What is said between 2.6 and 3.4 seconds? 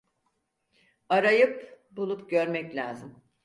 lazım.